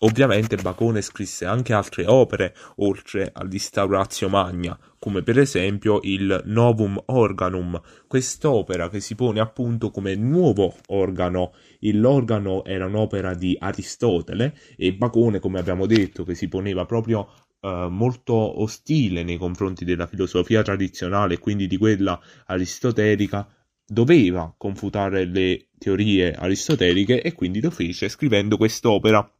Ovviamente 0.00 0.56
Bacone 0.56 1.00
scrisse 1.00 1.44
anche 1.46 1.72
altre 1.72 2.04
opere 2.06 2.54
oltre 2.76 3.30
all'Instauratio 3.32 4.28
Magna, 4.28 4.78
come 4.98 5.22
per 5.22 5.38
esempio 5.38 6.00
il 6.02 6.42
Novum 6.46 7.00
Organum, 7.06 7.80
quest'opera 8.06 8.90
che 8.90 9.00
si 9.00 9.14
pone 9.14 9.40
appunto 9.40 9.90
come 9.90 10.14
nuovo 10.16 10.74
organo. 10.88 11.52
L'organo 11.80 12.64
era 12.64 12.86
un'opera 12.86 13.34
di 13.34 13.56
Aristotele 13.58 14.58
e 14.76 14.92
Bacone, 14.94 15.38
come 15.38 15.60
abbiamo 15.60 15.86
detto, 15.86 16.24
che 16.24 16.34
si 16.34 16.48
poneva 16.48 16.84
proprio 16.86 17.32
eh, 17.60 17.86
molto 17.88 18.34
ostile 18.34 19.22
nei 19.22 19.38
confronti 19.38 19.84
della 19.84 20.06
filosofia 20.06 20.62
tradizionale 20.62 21.34
e 21.34 21.38
quindi 21.38 21.66
di 21.66 21.76
quella 21.76 22.20
aristotelica, 22.46 23.48
doveva 23.86 24.52
confutare 24.56 25.24
le 25.24 25.68
teorie 25.78 26.32
aristoteliche 26.32 27.22
e 27.22 27.32
quindi 27.32 27.60
lo 27.60 27.70
fece 27.70 28.08
scrivendo 28.08 28.56
quest'opera. 28.56 29.30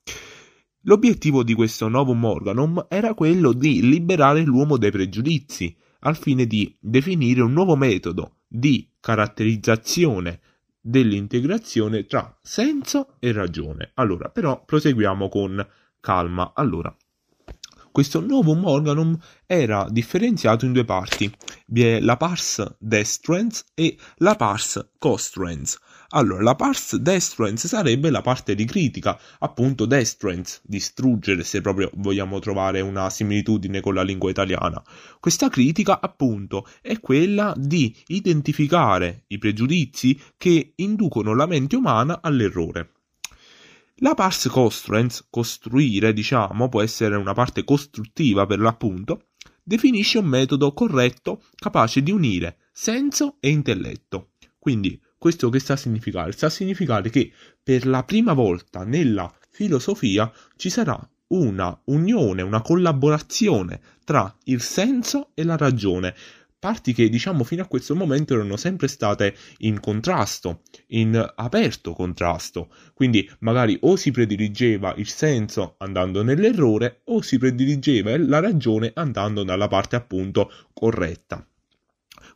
L'obiettivo 0.87 1.43
di 1.43 1.55
questo 1.55 1.89
Novum 1.89 2.25
Organum 2.25 2.87
era 2.91 3.15
quello 3.15 3.53
di 3.53 3.81
liberare 3.81 4.43
l'uomo 4.43 4.77
dai 4.77 4.91
pregiudizi, 4.91 5.75
al 6.01 6.15
fine 6.15 6.47
di 6.47 6.77
definire 6.79 7.41
un 7.41 7.55
nuovo 7.55 7.75
metodo 7.75 8.41
di 8.47 8.87
caratterizzazione 9.01 10.41
dell'integrazione 10.79 12.05
tra 12.05 12.39
senso 12.43 13.15
e 13.19 13.33
ragione. 13.33 13.93
Allora, 13.95 14.29
però 14.29 14.63
proseguiamo 14.63 15.31
con 15.31 15.67
calma. 16.01 16.53
Allora, 16.55 16.95
questo 17.91 18.21
Novum 18.21 18.67
Organum 18.67 19.19
era 19.47 19.87
differenziato 19.89 20.67
in 20.67 20.75
due 20.75 20.85
parti. 20.85 21.35
Vi 21.67 21.83
è 21.83 22.01
la 22.01 22.19
pars 22.19 22.77
destruens 22.79 23.65
e 23.73 23.97
la 24.17 24.35
pars 24.35 24.91
costruens. 24.99 25.79
Allora, 26.17 26.43
la 26.45 26.55
pars 26.55 26.95
destruens 26.95 27.67
sarebbe 27.67 28.09
la 28.09 28.21
parte 28.21 28.55
di 28.55 28.65
critica, 28.65 29.19
appunto 29.41 29.85
destruens, 29.85 30.61
distruggere 30.63 31.43
se 31.43 31.61
proprio 31.61 31.91
vogliamo 31.95 32.39
trovare 32.39 32.81
una 32.81 33.11
similitudine 33.11 33.81
con 33.81 33.95
la 33.95 34.05
lingua 34.05 34.31
italiana. 34.31 34.81
Questa 35.19 35.49
critica, 35.49 36.01
appunto, 36.01 36.69
è 36.81 37.01
quella 37.01 37.53
di 37.57 37.93
identificare 38.07 39.25
i 39.27 39.39
pregiudizi 39.39 40.21
che 40.37 40.75
inducono 40.77 41.35
la 41.35 41.47
mente 41.47 41.75
umana 41.75 42.21
all'errore. 42.23 42.93
La 43.97 44.15
pars 44.15 44.47
construens, 44.49 45.27
costruire, 45.31 46.13
diciamo, 46.13 46.69
può 46.69 46.81
essere 46.81 47.17
una 47.17 47.33
parte 47.33 47.65
costruttiva 47.65 48.47
per 48.47 48.61
l'appunto, 48.61 49.31
definisce 49.65 50.19
un 50.19 50.27
metodo 50.27 50.73
corretto 50.75 51.43
capace 51.57 52.05
di 52.05 52.13
unire 52.13 52.59
senso 52.71 53.39
e 53.41 53.49
intelletto. 53.49 54.29
Quindi, 54.61 55.01
questo 55.25 55.49
che 55.49 55.59
sta 55.59 55.73
a 55.73 55.77
significare? 55.79 56.33
Sta 56.33 56.49
a 56.49 56.51
significare 56.51 57.09
che 57.09 57.33
per 57.63 57.87
la 57.87 58.05
prima 58.05 58.35
volta 58.35 58.85
nella 58.85 59.35
filosofia 59.49 60.31
ci 60.55 60.69
sarà 60.69 61.01
una 61.29 61.81
unione, 61.85 62.43
una 62.43 62.61
collaborazione 62.61 63.81
tra 64.05 64.37
il 64.45 64.61
senso 64.61 65.31
e 65.33 65.43
la 65.43 65.57
ragione, 65.57 66.15
parti 66.59 66.93
che 66.93 67.09
diciamo 67.09 67.43
fino 67.43 67.63
a 67.63 67.67
questo 67.67 67.97
momento 67.97 68.35
erano 68.35 68.59
sempre 68.59 68.87
state 68.87 69.35
in 69.61 69.81
contrasto, 69.81 70.61
in 70.89 71.33
aperto 71.37 71.95
contrasto, 71.95 72.69
quindi 72.93 73.27
magari 73.39 73.79
o 73.81 73.97
si 73.97 74.11
prediligeva 74.11 74.93
il 74.99 75.09
senso 75.09 75.77
andando 75.79 76.23
nell'errore 76.23 77.01
o 77.05 77.23
si 77.23 77.39
prediligeva 77.39 78.15
la 78.19 78.41
ragione 78.41 78.91
andando 78.95 79.43
dalla 79.43 79.69
parte 79.69 79.97
appunto 79.97 80.53
corretta. 80.75 81.49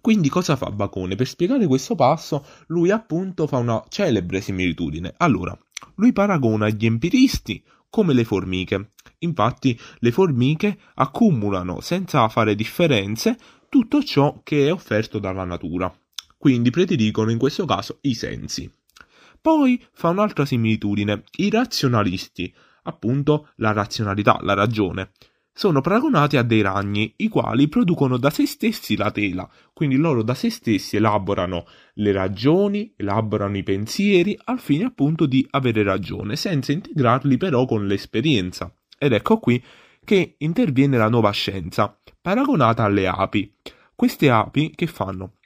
Quindi 0.08 0.30
cosa 0.30 0.56
fa 0.56 0.70
Bacone? 0.70 1.16
Per 1.16 1.28
spiegare 1.28 1.66
questo 1.66 1.94
passo 1.94 2.42
lui 2.68 2.90
appunto 2.90 3.46
fa 3.46 3.58
una 3.58 3.84
celebre 3.90 4.40
similitudine. 4.40 5.12
Allora, 5.18 5.54
lui 5.96 6.14
paragona 6.14 6.70
gli 6.70 6.86
empiristi 6.86 7.62
come 7.90 8.14
le 8.14 8.24
formiche. 8.24 8.92
Infatti 9.18 9.78
le 9.98 10.10
formiche 10.10 10.78
accumulano 10.94 11.82
senza 11.82 12.26
fare 12.30 12.54
differenze 12.54 13.36
tutto 13.68 14.02
ciò 14.02 14.40
che 14.42 14.68
è 14.68 14.72
offerto 14.72 15.18
dalla 15.18 15.44
natura. 15.44 15.94
Quindi 16.38 16.70
prediligono 16.70 17.30
in 17.30 17.36
questo 17.36 17.66
caso 17.66 17.98
i 18.00 18.14
sensi. 18.14 18.72
Poi 19.42 19.78
fa 19.92 20.08
un'altra 20.08 20.46
similitudine. 20.46 21.24
I 21.36 21.50
razionalisti, 21.50 22.50
appunto 22.84 23.50
la 23.56 23.72
razionalità, 23.72 24.38
la 24.40 24.54
ragione, 24.54 25.10
sono 25.58 25.80
paragonati 25.80 26.36
a 26.36 26.44
dei 26.44 26.60
ragni, 26.60 27.14
i 27.16 27.26
quali 27.26 27.66
producono 27.66 28.16
da 28.16 28.30
se 28.30 28.46
stessi 28.46 28.94
la 28.94 29.10
tela, 29.10 29.50
quindi 29.72 29.96
loro 29.96 30.22
da 30.22 30.32
se 30.32 30.50
stessi 30.50 30.94
elaborano 30.94 31.66
le 31.94 32.12
ragioni, 32.12 32.92
elaborano 32.94 33.56
i 33.56 33.64
pensieri, 33.64 34.38
al 34.44 34.60
fine 34.60 34.84
appunto 34.84 35.26
di 35.26 35.44
avere 35.50 35.82
ragione, 35.82 36.36
senza 36.36 36.70
integrarli 36.70 37.38
però 37.38 37.64
con 37.64 37.88
l'esperienza. 37.88 38.72
Ed 38.96 39.12
ecco 39.12 39.40
qui 39.40 39.60
che 40.04 40.36
interviene 40.38 40.96
la 40.96 41.08
nuova 41.08 41.32
scienza, 41.32 41.98
paragonata 42.22 42.84
alle 42.84 43.08
api. 43.08 43.52
Queste 43.96 44.30
api 44.30 44.70
che 44.76 44.86
fanno? 44.86 45.38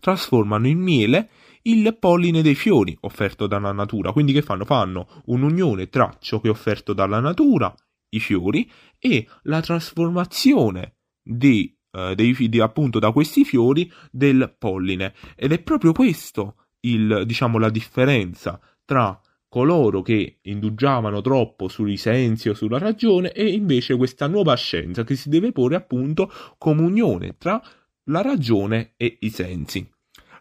Trasformano 0.00 0.66
in 0.68 0.78
miele 0.78 1.28
il 1.64 1.94
polline 2.00 2.40
dei 2.40 2.54
fiori 2.54 2.96
offerto 3.02 3.46
dalla 3.46 3.72
natura. 3.72 4.10
Quindi 4.12 4.32
che 4.32 4.40
fanno? 4.40 4.64
Fanno 4.64 5.06
un'unione 5.26 5.90
tra 5.90 6.16
ciò 6.18 6.40
che 6.40 6.48
è 6.48 6.50
offerto 6.50 6.94
dalla 6.94 7.20
natura, 7.20 7.74
i 8.14 8.20
fiori, 8.20 8.70
e 8.98 9.26
la 9.42 9.60
trasformazione 9.60 10.96
di, 11.22 11.76
eh, 11.92 12.14
dei, 12.14 12.34
di, 12.48 12.60
appunto 12.60 12.98
da 12.98 13.12
questi 13.12 13.44
fiori 13.44 13.90
del 14.10 14.54
polline. 14.58 15.14
Ed 15.36 15.52
è 15.52 15.60
proprio 15.60 15.92
questo 15.92 16.56
il, 16.80 17.24
diciamo, 17.26 17.58
la 17.58 17.70
differenza 17.70 18.60
tra 18.84 19.18
coloro 19.54 20.02
che 20.02 20.38
indugiavano 20.42 21.20
troppo 21.20 21.68
sui 21.68 21.96
sensi 21.96 22.48
o 22.48 22.54
sulla 22.54 22.78
ragione 22.78 23.30
e 23.30 23.46
invece 23.46 23.96
questa 23.96 24.26
nuova 24.26 24.56
scienza 24.56 25.04
che 25.04 25.14
si 25.14 25.28
deve 25.28 25.52
porre 25.52 25.76
appunto 25.76 26.28
come 26.58 26.82
unione 26.82 27.36
tra 27.38 27.62
la 28.08 28.20
ragione 28.20 28.94
e 28.96 29.18
i 29.20 29.30
sensi. 29.30 29.88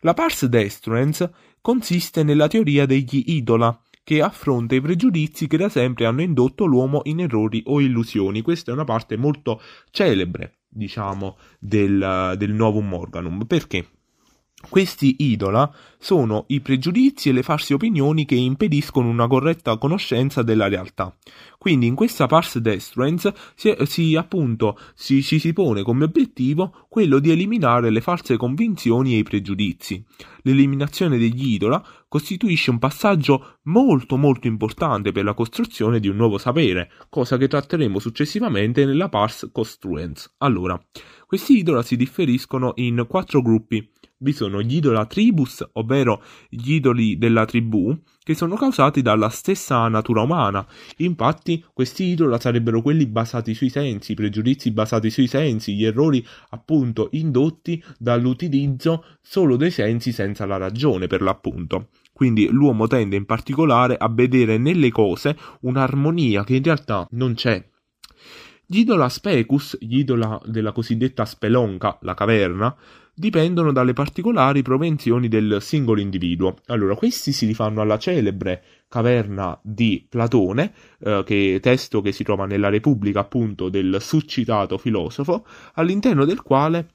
La 0.01 0.15
pars 0.15 0.45
destruens 0.45 1.29
consiste 1.61 2.23
nella 2.23 2.47
teoria 2.47 2.87
degli 2.87 3.23
idola, 3.27 3.79
che 4.03 4.21
affronta 4.21 4.75
i 4.75 4.81
pregiudizi 4.81 5.47
che 5.47 5.57
da 5.57 5.69
sempre 5.69 6.05
hanno 6.05 6.21
indotto 6.21 6.65
l'uomo 6.65 7.01
in 7.05 7.21
errori 7.21 7.63
o 7.65 7.79
illusioni. 7.79 8.41
Questa 8.41 8.71
è 8.71 8.73
una 8.73 8.83
parte 8.83 9.15
molto 9.17 9.61
celebre, 9.91 10.59
diciamo, 10.67 11.37
del, 11.59 12.35
del 12.37 12.53
Novum 12.53 12.93
Organum. 12.93 13.45
Perché? 13.45 13.87
Questi 14.69 15.17
idola 15.19 15.71
sono 15.99 16.45
i 16.47 16.61
pregiudizi 16.61 17.29
e 17.29 17.31
le 17.31 17.43
false 17.43 17.73
opinioni 17.73 18.25
che 18.25 18.35
impediscono 18.35 19.09
una 19.09 19.27
corretta 19.27 19.77
conoscenza 19.77 20.41
della 20.41 20.67
realtà. 20.67 21.15
Quindi 21.57 21.85
in 21.85 21.95
questa 21.95 22.25
pars 22.27 22.57
destruens 22.57 23.31
si, 23.55 23.75
si, 23.83 24.15
appunto, 24.15 24.79
si, 24.95 25.21
ci 25.21 25.37
si 25.37 25.53
pone 25.53 25.83
come 25.83 26.05
obiettivo 26.05 26.87
quello 26.89 27.19
di 27.19 27.29
eliminare 27.29 27.89
le 27.89 28.01
false 28.01 28.35
convinzioni 28.37 29.13
e 29.13 29.17
i 29.17 29.23
pregiudizi. 29.23 30.03
L'eliminazione 30.41 31.17
degli 31.17 31.53
idola 31.53 31.85
costituisce 32.07 32.71
un 32.71 32.79
passaggio 32.79 33.59
molto 33.63 34.17
molto 34.17 34.47
importante 34.47 35.11
per 35.11 35.23
la 35.23 35.33
costruzione 35.33 35.99
di 35.99 36.07
un 36.07 36.15
nuovo 36.15 36.37
sapere, 36.37 36.89
cosa 37.09 37.37
che 37.37 37.47
tratteremo 37.47 37.99
successivamente 37.99 38.85
nella 38.85 39.09
pars 39.09 39.49
construens. 39.51 40.33
Allora, 40.39 40.81
questi 41.27 41.57
idola 41.57 41.81
si 41.81 41.95
differiscono 41.95 42.73
in 42.75 43.05
quattro 43.07 43.41
gruppi 43.41 43.89
vi 44.23 44.31
sono 44.31 44.61
gli 44.61 44.75
idola 44.75 45.05
tribus, 45.05 45.67
ovvero 45.73 46.23
gli 46.49 46.73
idoli 46.73 47.17
della 47.17 47.45
tribù, 47.45 47.95
che 48.23 48.33
sono 48.33 48.55
causati 48.55 49.01
dalla 49.01 49.27
stessa 49.27 49.85
natura 49.89 50.21
umana. 50.21 50.65
Infatti, 50.97 51.63
questi 51.73 52.05
idola 52.05 52.39
sarebbero 52.39 52.81
quelli 52.81 53.05
basati 53.05 53.53
sui 53.53 53.69
sensi, 53.69 54.13
i 54.13 54.15
pregiudizi 54.15 54.71
basati 54.71 55.09
sui 55.09 55.27
sensi, 55.27 55.75
gli 55.75 55.83
errori 55.83 56.25
appunto 56.49 57.09
indotti 57.11 57.83
dall'utilizzo 57.99 59.03
solo 59.21 59.57
dei 59.57 59.71
sensi 59.71 60.13
senza 60.13 60.45
la 60.45 60.57
ragione, 60.57 61.07
per 61.07 61.21
l'appunto. 61.21 61.89
Quindi 62.13 62.47
l'uomo 62.49 62.87
tende 62.87 63.17
in 63.17 63.25
particolare 63.25 63.97
a 63.97 64.07
vedere 64.07 64.57
nelle 64.57 64.89
cose 64.89 65.37
un'armonia 65.61 66.43
che 66.45 66.55
in 66.55 66.63
realtà 66.63 67.05
non 67.11 67.33
c'è. 67.33 67.71
Gli 68.73 68.79
idola 68.79 69.07
specus, 69.07 69.77
gli 69.79 69.99
idola 69.99 70.41
della 70.45 70.71
cosiddetta 70.71 71.25
spelonca, 71.25 71.99
la 72.01 72.15
caverna, 72.15 72.75
dipendono 73.13 73.71
dalle 73.71 73.93
particolari 73.93 74.63
propensioni 74.63 75.27
del 75.27 75.59
singolo 75.61 76.01
individuo. 76.01 76.55
Allora, 76.65 76.95
questi 76.95 77.33
si 77.33 77.45
rifanno 77.45 77.81
alla 77.81 77.99
celebre 77.99 78.63
caverna 78.87 79.59
di 79.61 80.03
Platone, 80.09 80.73
eh, 80.97 81.21
che 81.23 81.59
testo 81.61 82.01
che 82.01 82.11
si 82.11 82.23
trova 82.23 82.47
nella 82.47 82.69
Repubblica 82.69 83.19
appunto 83.19 83.69
del 83.69 83.97
succitato 84.01 84.79
filosofo, 84.79 85.45
all'interno 85.75 86.25
del 86.25 86.41
quale 86.41 86.93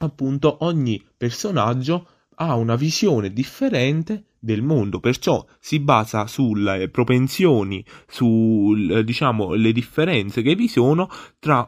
appunto 0.00 0.58
ogni 0.60 1.02
personaggio 1.16 2.06
ha 2.34 2.54
una 2.54 2.76
visione 2.76 3.32
differente 3.32 4.24
del 4.44 4.62
mondo, 4.62 5.00
perciò 5.00 5.44
si 5.58 5.80
basa 5.80 6.26
sulle 6.26 6.88
propensioni, 6.90 7.84
su 8.06 8.74
diciamo 9.02 9.54
le 9.54 9.72
differenze 9.72 10.42
che 10.42 10.54
vi 10.54 10.68
sono 10.68 11.08
tra 11.38 11.66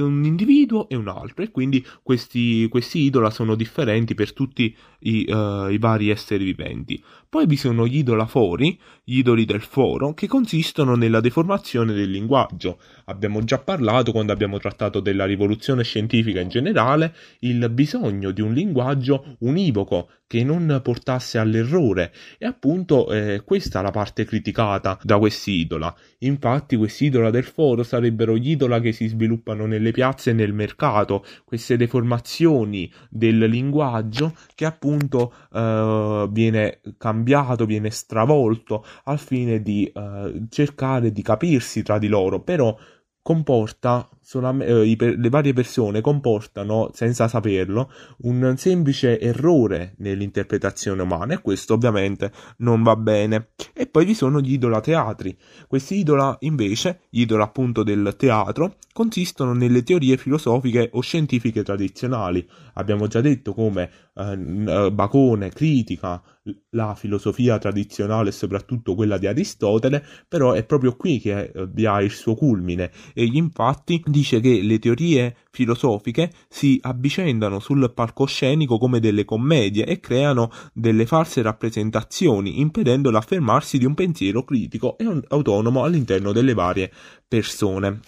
un 0.00 0.24
individuo 0.24 0.88
e 0.88 0.96
un 0.96 1.08
altro 1.08 1.42
e 1.42 1.50
quindi 1.50 1.84
questi, 2.02 2.68
questi 2.68 3.00
idola 3.00 3.30
sono 3.30 3.54
differenti 3.54 4.14
per 4.14 4.32
tutti 4.32 4.74
i, 5.00 5.26
uh, 5.28 5.68
i, 5.68 5.78
vari 5.78 6.10
esseri 6.10 6.44
viventi. 6.44 7.02
Poi 7.28 7.46
vi 7.46 7.56
sono 7.56 7.86
gli 7.86 7.98
idolafori, 7.98 8.78
gli 9.04 9.18
idoli 9.18 9.44
del 9.44 9.60
foro, 9.60 10.14
che 10.14 10.26
consistono 10.26 10.94
nella 10.94 11.20
deformazione 11.20 11.92
del 11.92 12.10
linguaggio. 12.10 12.80
Abbiamo 13.06 13.42
già 13.44 13.58
parlato 13.58 14.12
quando 14.12 14.32
abbiamo 14.32 14.58
trattato 14.58 15.00
della 15.00 15.24
rivoluzione 15.24 15.82
scientifica 15.82 16.40
in 16.40 16.48
generale, 16.48 17.14
il 17.40 17.68
bisogno 17.70 18.30
di 18.30 18.40
un 18.40 18.52
linguaggio 18.52 19.36
univoco 19.40 20.10
che 20.26 20.42
non 20.44 20.80
portasse 20.82 21.38
all'errore. 21.38 22.12
E 22.38 22.46
appunto 22.46 23.10
eh, 23.12 23.42
questa 23.44 23.80
è 23.80 23.82
la 23.82 23.90
parte 23.90 24.24
criticata 24.24 24.98
da 25.02 25.18
questi 25.18 25.52
idola. 25.52 25.94
Infatti 26.18 26.76
questi 26.76 27.06
idola 27.06 27.30
del 27.30 27.44
foro 27.44 27.82
sarebbero 27.82 28.36
gli 28.36 28.50
idola 28.50 28.80
che 28.80 28.92
si 28.92 29.06
sviluppano 29.06 29.66
nelle 29.66 29.92
piazze 29.92 30.30
e 30.30 30.32
nel 30.32 30.52
mercato, 30.52 31.24
queste 31.44 31.76
deformazioni 31.76 32.90
del 33.08 33.38
linguaggio 33.38 34.34
che 34.54 34.64
appunto 34.64 35.32
eh, 35.52 36.28
viene 36.30 36.80
cambiato, 36.98 37.66
viene 37.66 37.90
stravolto 37.90 38.84
al 39.04 39.18
fine 39.18 39.62
di 39.62 39.90
eh, 39.94 40.46
cercare 40.48 41.12
di 41.12 41.22
capirsi 41.22 41.82
tra 41.82 41.98
di 41.98 42.08
loro, 42.08 42.40
però 42.40 42.76
comporta 43.22 44.08
eh, 44.60 44.96
le 45.16 45.28
varie 45.28 45.52
persone 45.52 46.00
comportano, 46.00 46.90
senza 46.92 47.28
saperlo, 47.28 47.90
un 48.22 48.54
semplice 48.56 49.20
errore 49.20 49.94
nell'interpretazione 49.98 51.02
umana 51.02 51.34
e 51.34 51.40
questo 51.40 51.74
ovviamente 51.74 52.32
non 52.58 52.82
va 52.82 52.96
bene. 52.96 53.50
E 53.72 53.86
poi 53.86 54.04
vi 54.04 54.14
sono 54.14 54.40
gli 54.40 54.54
idola 54.54 54.80
teatri. 54.80 55.36
Questi 55.68 55.98
idola 55.98 56.36
invece, 56.40 57.02
gli 57.08 57.20
idola 57.20 57.44
appunto 57.44 57.84
del 57.84 58.14
teatro, 58.18 58.76
consistono 58.92 59.52
nelle 59.52 59.82
teorie 59.82 60.16
filosofiche 60.16 60.90
o 60.92 61.00
scientifiche 61.00 61.62
tradizionali. 61.62 62.48
Abbiamo 62.74 63.06
già 63.06 63.20
detto 63.20 63.52
come 63.52 63.90
eh, 64.14 64.90
Bacone 64.90 65.50
critica 65.50 66.22
la 66.70 66.94
filosofia 66.94 67.58
tradizionale 67.58 68.30
e 68.30 68.32
soprattutto 68.32 68.94
quella 68.94 69.18
di 69.18 69.26
Aristotele, 69.26 70.04
però 70.28 70.52
è 70.52 70.64
proprio 70.64 70.96
qui 70.96 71.18
che 71.20 71.52
eh, 71.54 71.86
ha 71.86 72.00
il 72.00 72.10
suo 72.10 72.34
culmine. 72.34 72.90
Egli 73.14 73.36
infatti 73.36 74.02
dice 74.16 74.40
che 74.40 74.62
le 74.62 74.78
teorie 74.78 75.36
filosofiche 75.50 76.32
si 76.48 76.78
avvicendano 76.80 77.58
sul 77.60 77.92
palcoscenico 77.92 78.78
come 78.78 78.98
delle 78.98 79.26
commedie 79.26 79.84
e 79.84 80.00
creano 80.00 80.50
delle 80.72 81.04
false 81.04 81.42
rappresentazioni, 81.42 82.60
impedendo 82.60 83.10
l'affermarsi 83.10 83.76
di 83.76 83.84
un 83.84 83.92
pensiero 83.92 84.42
critico 84.42 84.96
e 84.96 85.04
autonomo 85.28 85.84
all'interno 85.84 86.32
delle 86.32 86.54
varie 86.54 86.90
persone. 87.28 88.00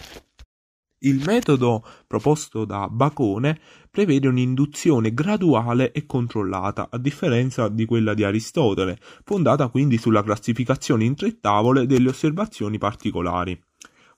Il 1.01 1.21
metodo 1.23 1.85
proposto 2.07 2.65
da 2.65 2.87
Bacone 2.89 3.59
prevede 3.89 4.27
un'induzione 4.27 5.13
graduale 5.13 5.91
e 5.91 6.07
controllata, 6.07 6.89
a 6.89 6.97
differenza 6.97 7.69
di 7.69 7.85
quella 7.85 8.15
di 8.15 8.23
Aristotele, 8.23 8.97
fondata 9.23 9.67
quindi 9.69 9.97
sulla 9.97 10.23
classificazione 10.23 11.05
in 11.05 11.15
tre 11.15 11.39
tavole 11.39 11.85
delle 11.85 12.09
osservazioni 12.09 12.79
particolari. 12.79 13.57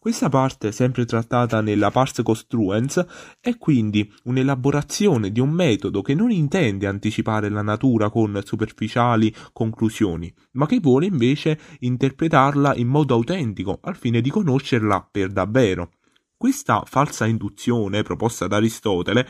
Questa 0.01 0.29
parte, 0.29 0.71
sempre 0.71 1.05
trattata 1.05 1.61
nella 1.61 1.91
Pars 1.91 2.21
Construens, 2.23 3.05
è 3.39 3.55
quindi 3.59 4.11
un'elaborazione 4.23 5.31
di 5.31 5.39
un 5.39 5.51
metodo 5.51 6.01
che 6.01 6.15
non 6.15 6.31
intende 6.31 6.87
anticipare 6.87 7.49
la 7.49 7.61
natura 7.61 8.09
con 8.09 8.41
superficiali 8.43 9.31
conclusioni, 9.53 10.33
ma 10.53 10.65
che 10.65 10.79
vuole 10.79 11.05
invece 11.05 11.59
interpretarla 11.81 12.73
in 12.77 12.87
modo 12.87 13.13
autentico 13.13 13.77
al 13.83 13.95
fine 13.95 14.21
di 14.21 14.31
conoscerla 14.31 15.07
per 15.11 15.29
davvero. 15.29 15.91
Questa 16.35 16.81
falsa 16.87 17.27
induzione 17.27 18.01
proposta 18.01 18.47
da 18.47 18.55
Aristotele 18.55 19.27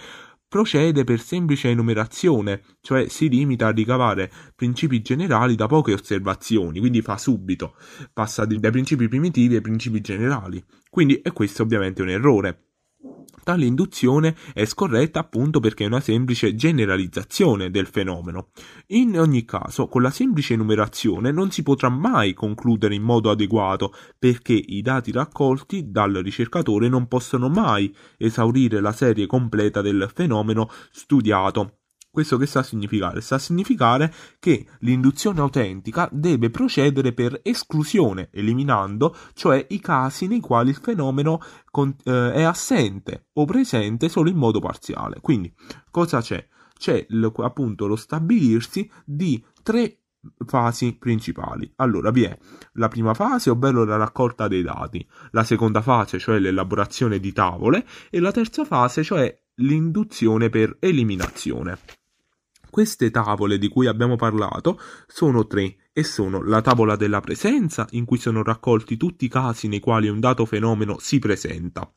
procede 0.52 1.06
per 1.06 1.22
semplice 1.22 1.70
enumerazione, 1.70 2.62
cioè 2.82 3.08
si 3.08 3.30
limita 3.30 3.68
a 3.68 3.72
ricavare 3.72 4.30
principi 4.54 5.02
generali 5.02 5.56
da 5.56 5.66
poche 5.66 5.94
osservazioni, 5.94 6.80
quindi 6.80 7.02
fa 7.02 7.18
subito, 7.18 7.76
passa 8.12 8.44
dai 8.44 8.60
principi 8.70 9.08
primitivi 9.08 9.56
ai 9.56 9.62
principi 9.62 10.02
generali. 10.02 10.62
Quindi, 10.90 11.22
e 11.22 11.32
questo 11.32 11.64
ovviamente 11.64 12.02
è 12.02 12.04
un 12.04 12.10
errore. 12.10 12.71
Tale 13.44 13.66
induzione 13.66 14.36
è 14.54 14.66
scorretta 14.66 15.20
appunto 15.20 15.60
perché 15.60 15.84
è 15.84 15.88
una 15.88 16.00
semplice 16.00 16.54
generalizzazione 16.54 17.72
del 17.72 17.88
fenomeno. 17.88 18.50
In 18.88 19.20
ogni 19.20 19.46
caso, 19.46 19.88
con 19.88 20.02
la 20.02 20.12
semplice 20.12 20.54
enumerazione 20.54 21.32
non 21.32 21.50
si 21.50 21.64
potrà 21.64 21.90
mai 21.90 22.34
concludere 22.34 22.94
in 22.94 23.04
modo 23.04 23.32
adeguato 23.32 23.94
perché 24.18 24.54
i 24.54 24.82
dati 24.82 25.12
raccolti 25.12 25.90
dal 25.90 26.14
ricercatore 26.14 26.88
non 26.88 27.08
possono 27.08 27.50
mai 27.50 27.94
esaurire 28.18 28.80
la 28.80 28.92
serie 28.92 29.26
completa 29.26 29.82
del 29.82 30.10
fenomeno 30.14 30.70
studiato 30.92 31.78
questo 32.12 32.38
che 32.38 32.46
sta 32.46 32.60
a 32.60 32.64
significare? 32.64 33.22
Sta 33.22 33.36
a 33.36 33.40
significare 33.40 34.14
che 34.40 34.68
l'induzione 34.80 35.40
autentica 35.40 36.10
deve 36.12 36.50
procedere 36.50 37.14
per 37.14 37.40
esclusione, 37.42 38.30
eliminando 38.32 39.16
cioè 39.34 39.66
i 39.70 39.80
casi 39.80 40.28
nei 40.28 40.42
quali 40.42 40.70
il 40.70 40.76
fenomeno 40.76 41.42
con, 41.72 41.96
eh, 42.04 42.34
è 42.34 42.44
assente 42.44 43.30
o 43.34 43.46
presente 43.46 44.10
solo 44.10 44.30
in 44.30 44.36
modo 44.36 44.60
parziale. 44.60 45.20
Quindi, 45.22 45.54
cosa 45.90 46.22
c'è? 46.22 46.46
C'è 46.78 47.06
l, 47.10 47.28
appunto 47.38 47.88
lo 47.88 47.96
stabilirsi 47.96 48.90
di 49.06 49.44
tre 49.64 49.98
fasi 50.46 50.98
principali. 50.98 51.72
Allora 51.78 52.12
vi 52.12 52.24
è 52.24 52.38
la 52.74 52.88
prima 52.88 53.14
fase, 53.14 53.50
ovvero 53.50 53.84
la 53.86 53.98
raccolta 53.98 54.48
dei 54.48 54.62
dati, 54.62 55.08
la 55.32 55.44
seconda 55.44 55.82
fase, 55.82 56.20
cioè 56.20 56.40
l'elaborazione 56.40 57.20
di 57.20 57.32
tavole, 57.32 57.86
e 58.10 58.20
la 58.20 58.32
terza 58.32 58.66
fase, 58.66 59.04
cioè 59.04 59.36
l'induzione 59.56 60.50
per 60.50 60.78
eliminazione. 60.80 61.78
Queste 62.72 63.12
tavole 63.12 63.58
di 63.58 63.68
cui 63.68 63.86
abbiamo 63.86 64.16
parlato 64.16 64.80
sono 65.06 65.46
tre 65.46 65.91
e 65.94 66.04
sono 66.04 66.42
la 66.42 66.62
tavola 66.62 66.96
della 66.96 67.20
presenza, 67.20 67.86
in 67.92 68.06
cui 68.06 68.18
sono 68.18 68.44
raccolti 68.44 68.96
tutti 68.96 69.26
i 69.26 69.30
casi 69.30 69.68
nei 69.68 69.82
quali 69.82 70.08
un 70.08 70.22
dato 70.22 70.46
fenomeno 70.46 70.98
si 71.00 71.20
presenta, 71.20 71.92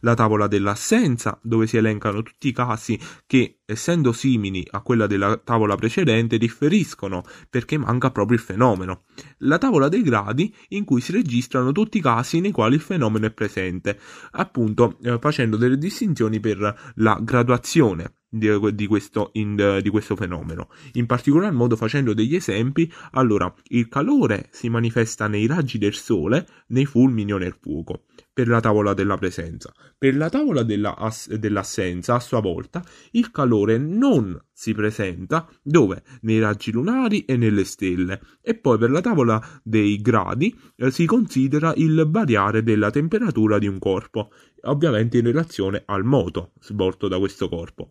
la 0.00 0.14
tavola 0.14 0.46
dell'assenza, 0.46 1.38
dove 1.42 1.66
si 1.66 1.76
elencano 1.76 2.22
tutti 2.22 2.48
i 2.48 2.52
casi 2.52 2.98
che, 3.26 3.60
essendo 3.64 4.12
simili 4.12 4.64
a 4.70 4.82
quella 4.82 5.08
della 5.08 5.36
tavola 5.36 5.74
precedente, 5.74 6.38
differiscono 6.38 7.24
perché 7.48 7.76
manca 7.76 8.12
proprio 8.12 8.38
il 8.38 8.44
fenomeno, 8.44 9.02
la 9.38 9.58
tavola 9.58 9.88
dei 9.88 10.02
gradi, 10.02 10.54
in 10.68 10.84
cui 10.84 11.00
si 11.00 11.10
registrano 11.10 11.72
tutti 11.72 11.98
i 11.98 12.02
casi 12.02 12.40
nei 12.40 12.52
quali 12.52 12.76
il 12.76 12.80
fenomeno 12.80 13.26
è 13.26 13.32
presente, 13.32 13.98
appunto 14.32 14.96
eh, 15.02 15.18
facendo 15.18 15.56
delle 15.56 15.76
distinzioni 15.76 16.38
per 16.38 16.92
la 16.94 17.18
graduazione 17.20 18.14
di, 18.30 18.86
questo, 18.86 19.30
in, 19.34 19.80
di 19.82 19.90
questo 19.90 20.14
fenomeno. 20.14 20.68
In 20.92 21.06
particolar 21.06 21.52
modo 21.52 21.76
facendo 21.76 22.14
degli 22.14 22.36
esempi, 22.36 22.90
allora 23.12 23.39
il 23.68 23.88
calore 23.88 24.48
si 24.50 24.68
manifesta 24.68 25.26
nei 25.28 25.46
raggi 25.46 25.78
del 25.78 25.94
sole, 25.94 26.46
nei 26.68 26.86
fulmini 26.86 27.32
o 27.32 27.38
nel 27.38 27.56
fuoco 27.60 28.04
per 28.40 28.48
la 28.48 28.60
tavola 28.60 28.94
della 28.94 29.18
presenza. 29.18 29.70
Per 29.98 30.16
la 30.16 30.30
tavola 30.30 30.62
della 30.62 30.96
ass- 30.96 31.34
dell'assenza, 31.34 32.14
a 32.14 32.20
sua 32.20 32.40
volta, 32.40 32.82
il 33.10 33.30
calore 33.30 33.76
non 33.76 34.38
si 34.50 34.72
presenta 34.72 35.46
dove? 35.62 36.02
Nei 36.22 36.40
raggi 36.40 36.70
lunari 36.70 37.26
e 37.26 37.36
nelle 37.36 37.64
stelle. 37.64 38.20
E 38.40 38.54
poi 38.54 38.78
per 38.78 38.90
la 38.90 39.02
tavola 39.02 39.60
dei 39.62 40.00
gradi 40.00 40.58
eh, 40.76 40.90
si 40.90 41.04
considera 41.04 41.74
il 41.76 42.06
variare 42.08 42.62
della 42.62 42.90
temperatura 42.90 43.58
di 43.58 43.66
un 43.66 43.78
corpo, 43.78 44.30
ovviamente 44.62 45.18
in 45.18 45.24
relazione 45.24 45.82
al 45.84 46.04
moto 46.04 46.52
svolto 46.60 47.08
da 47.08 47.18
questo 47.18 47.46
corpo. 47.48 47.90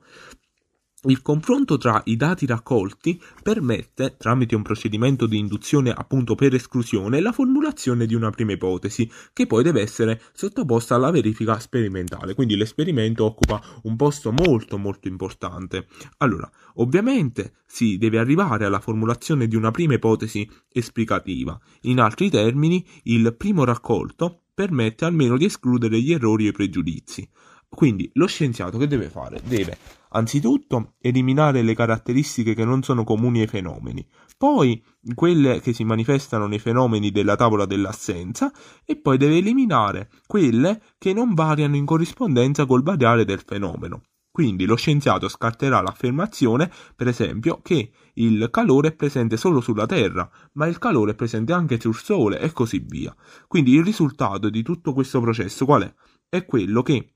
Il 1.03 1.21
confronto 1.21 1.77
tra 1.77 2.01
i 2.07 2.17
dati 2.17 2.45
raccolti 2.45 3.21
permette, 3.41 4.17
tramite 4.17 4.53
un 4.53 4.63
procedimento 4.63 5.27
di 5.27 5.37
induzione 5.37 5.91
appunto 5.91 6.35
per 6.35 6.53
esclusione, 6.53 7.21
la 7.21 7.31
formulazione 7.31 8.05
di 8.05 8.15
una 8.15 8.31
prima 8.31 8.51
ipotesi, 8.51 9.09
che 9.31 9.47
poi 9.47 9.63
deve 9.63 9.79
essere 9.79 10.21
sottoposta 10.33 10.95
alla 10.95 11.09
verifica 11.09 11.57
sperimentale. 11.57 12.33
Quindi 12.33 12.57
l'esperimento 12.57 13.23
occupa 13.23 13.63
un 13.83 13.95
posto 13.95 14.33
molto 14.33 14.77
molto 14.77 15.07
importante. 15.07 15.87
Allora, 16.17 16.51
ovviamente 16.75 17.53
si 17.65 17.97
deve 17.97 18.19
arrivare 18.19 18.65
alla 18.65 18.81
formulazione 18.81 19.47
di 19.47 19.55
una 19.55 19.71
prima 19.71 19.93
ipotesi 19.93 20.49
esplicativa. 20.69 21.57
In 21.83 22.01
altri 22.01 22.29
termini, 22.29 22.85
il 23.03 23.33
primo 23.37 23.63
raccolto 23.63 24.41
permette 24.53 25.05
almeno 25.05 25.37
di 25.37 25.45
escludere 25.45 26.01
gli 26.01 26.11
errori 26.11 26.47
e 26.47 26.49
i 26.49 26.51
pregiudizi. 26.51 27.25
Quindi 27.69 28.09
lo 28.13 28.25
scienziato 28.25 28.77
che 28.77 28.87
deve 28.87 29.09
fare? 29.09 29.41
Deve 29.45 29.77
anzitutto 30.09 30.95
eliminare 30.99 31.61
le 31.61 31.75
caratteristiche 31.75 32.53
che 32.53 32.65
non 32.65 32.81
sono 32.81 33.03
comuni 33.03 33.41
ai 33.41 33.47
fenomeni, 33.47 34.05
poi 34.37 34.83
quelle 35.13 35.61
che 35.61 35.71
si 35.73 35.83
manifestano 35.83 36.47
nei 36.47 36.59
fenomeni 36.59 37.11
della 37.11 37.35
tavola 37.35 37.65
dell'assenza 37.65 38.51
e 38.83 38.97
poi 38.97 39.17
deve 39.17 39.37
eliminare 39.37 40.09
quelle 40.25 40.81
che 40.97 41.13
non 41.13 41.33
variano 41.33 41.75
in 41.75 41.85
corrispondenza 41.85 42.65
col 42.65 42.83
variare 42.83 43.23
del 43.23 43.43
fenomeno. 43.45 44.01
Quindi 44.31 44.65
lo 44.65 44.75
scienziato 44.75 45.27
scarterà 45.27 45.81
l'affermazione, 45.81 46.71
per 46.95 47.07
esempio, 47.07 47.61
che 47.61 47.91
il 48.13 48.47
calore 48.51 48.89
è 48.89 48.95
presente 48.95 49.37
solo 49.37 49.59
sulla 49.59 49.85
Terra, 49.85 50.29
ma 50.53 50.65
il 50.67 50.77
calore 50.77 51.11
è 51.11 51.15
presente 51.15 51.51
anche 51.51 51.79
sul 51.79 51.95
Sole 51.95 52.39
e 52.39 52.51
così 52.51 52.83
via. 52.85 53.13
Quindi 53.47 53.73
il 53.73 53.83
risultato 53.83 54.49
di 54.49 54.63
tutto 54.63 54.93
questo 54.93 55.19
processo 55.19 55.65
qual 55.65 55.83
è? 55.83 55.93
È 56.29 56.45
quello 56.45 56.83
che 56.83 57.15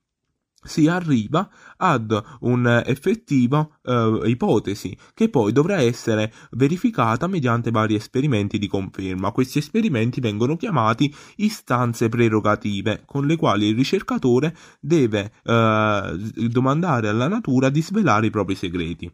si 0.64 0.88
arriva 0.88 1.50
ad 1.78 2.24
un'effettiva 2.42 3.68
eh, 3.84 4.22
ipotesi 4.26 4.98
che 5.14 5.30
poi 5.30 5.52
dovrà 5.52 5.82
essere 5.82 6.32
verificata 6.52 7.28
mediante 7.28 7.72
vari 7.72 7.96
esperimenti 7.96 8.58
di 8.58 8.68
conferma. 8.68 9.32
Questi 9.32 9.60
esperimenti 9.60 10.20
vengono 10.20 10.56
chiamati 10.56 11.14
istanze 11.38 12.10
prerogative, 12.10 13.04
con 13.06 13.26
le 13.26 13.36
quali 13.36 13.68
il 13.68 13.76
ricercatore 13.76 14.56
deve 14.80 15.32
eh, 15.44 16.18
domandare 16.50 17.08
alla 17.08 17.28
natura 17.28 17.70
di 17.70 17.82
svelare 17.82 18.28
i 18.28 18.32
propri 18.32 18.56
segreti. 18.56 19.12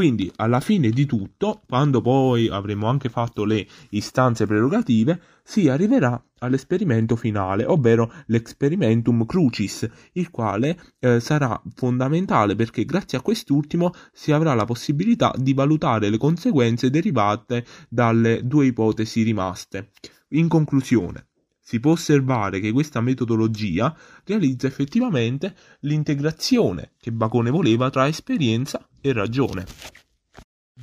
Quindi, 0.00 0.32
alla 0.36 0.60
fine 0.60 0.88
di 0.88 1.04
tutto, 1.04 1.60
quando 1.68 2.00
poi 2.00 2.48
avremo 2.48 2.86
anche 2.86 3.10
fatto 3.10 3.44
le 3.44 3.66
istanze 3.90 4.46
prerogative, 4.46 5.20
si 5.42 5.68
arriverà 5.68 6.18
all'esperimento 6.38 7.16
finale, 7.16 7.66
ovvero 7.66 8.10
l'experimentum 8.28 9.26
crucis, 9.26 9.86
il 10.12 10.30
quale 10.30 10.80
eh, 11.00 11.20
sarà 11.20 11.60
fondamentale 11.74 12.54
perché 12.54 12.86
grazie 12.86 13.18
a 13.18 13.20
quest'ultimo 13.20 13.92
si 14.10 14.32
avrà 14.32 14.54
la 14.54 14.64
possibilità 14.64 15.34
di 15.36 15.52
valutare 15.52 16.08
le 16.08 16.16
conseguenze 16.16 16.88
derivate 16.88 17.66
dalle 17.90 18.40
due 18.42 18.64
ipotesi 18.64 19.20
rimaste. 19.20 19.90
In 20.28 20.48
conclusione, 20.48 21.26
si 21.70 21.78
può 21.78 21.92
osservare 21.92 22.58
che 22.58 22.72
questa 22.72 23.00
metodologia 23.00 23.96
realizza 24.24 24.66
effettivamente 24.66 25.54
l'integrazione 25.82 26.94
che 26.98 27.12
Bacone 27.12 27.50
voleva 27.50 27.90
tra 27.90 28.08
esperienza 28.08 28.88
e 29.00 29.12
ragione. 29.12 29.64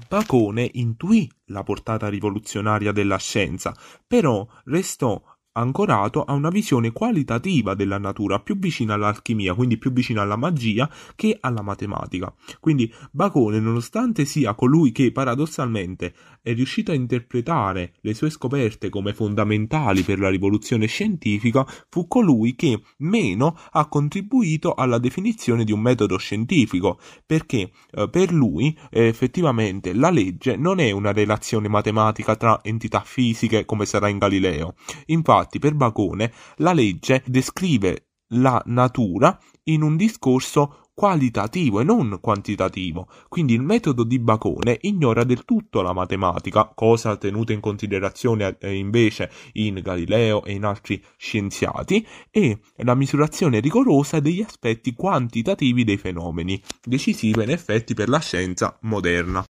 Bacone 0.07 0.69
intuì 0.75 1.29
la 1.47 1.63
portata 1.63 2.07
rivoluzionaria 2.07 2.93
della 2.93 3.17
scienza, 3.17 3.75
però 4.07 4.47
restò 4.63 5.21
ancorato 5.57 6.23
a 6.23 6.33
una 6.33 6.49
visione 6.49 6.91
qualitativa 6.91 7.73
della 7.73 7.97
natura 7.97 8.39
più 8.39 8.57
vicina 8.57 8.93
all'alchimia, 8.93 9.53
quindi 9.53 9.77
più 9.77 9.91
vicina 9.91 10.21
alla 10.21 10.35
magia 10.35 10.89
che 11.15 11.37
alla 11.39 11.61
matematica. 11.61 12.33
Quindi 12.59 12.93
Bacone, 13.11 13.59
nonostante 13.59 14.25
sia 14.25 14.53
colui 14.53 14.91
che 14.91 15.11
paradossalmente 15.11 16.13
è 16.41 16.53
riuscito 16.53 16.91
a 16.91 16.95
interpretare 16.95 17.93
le 18.01 18.13
sue 18.13 18.29
scoperte 18.29 18.89
come 18.89 19.13
fondamentali 19.13 20.03
per 20.03 20.19
la 20.19 20.29
rivoluzione 20.29 20.85
scientifica, 20.85 21.65
fu 21.89 22.07
colui 22.07 22.55
che 22.55 22.81
meno 22.97 23.57
ha 23.71 23.87
contribuito 23.87 24.73
alla 24.73 24.99
definizione 24.99 25.63
di 25.63 25.71
un 25.71 25.81
metodo 25.81 26.17
scientifico, 26.17 26.99
perché 27.25 27.71
eh, 27.91 28.09
per 28.09 28.31
lui 28.31 28.77
eh, 28.89 29.07
effettivamente 29.07 29.93
la 29.93 30.09
legge 30.09 30.55
non 30.55 30.79
è 30.79 30.91
una 30.91 31.11
relazione 31.11 31.67
matematica 31.67 32.35
tra 32.35 32.59
entità 32.63 33.01
fisiche 33.01 33.65
come 33.65 33.85
sarà 33.85 34.07
in 34.07 34.19
Galileo. 34.19 34.75
Infatti 35.07 35.46
Infatti, 35.47 35.59
per 35.59 35.75
Bacone, 35.75 36.33
la 36.57 36.73
legge 36.73 37.23
descrive 37.25 38.07
la 38.31 38.61
natura 38.65 39.39
in 39.63 39.81
un 39.81 39.95
discorso 39.95 40.89
qualitativo 40.93 41.79
e 41.79 41.83
non 41.83 42.17
quantitativo. 42.19 43.07
Quindi 43.29 43.53
il 43.53 43.61
metodo 43.61 44.03
di 44.03 44.19
Bacone 44.19 44.77
ignora 44.81 45.23
del 45.23 45.45
tutto 45.45 45.81
la 45.81 45.93
matematica, 45.93 46.71
cosa 46.73 47.15
tenuta 47.15 47.53
in 47.53 47.59
considerazione 47.61 48.57
eh, 48.59 48.73
invece 48.73 49.31
in 49.53 49.79
Galileo 49.81 50.43
e 50.43 50.53
in 50.53 50.65
altri 50.65 51.01
scienziati, 51.15 52.05
e 52.31 52.59
la 52.77 52.95
misurazione 52.95 53.59
rigorosa 53.59 54.19
degli 54.19 54.41
aspetti 54.41 54.93
quantitativi 54.93 55.83
dei 55.83 55.97
fenomeni, 55.97 56.61
decisiva 56.83 57.43
in 57.43 57.51
effetti 57.51 57.93
per 57.93 58.09
la 58.09 58.19
scienza 58.19 58.77
moderna. 58.81 59.45